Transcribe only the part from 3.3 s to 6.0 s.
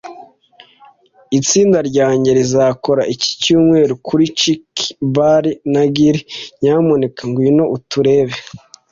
cyumweru kuri Chuck's Bar na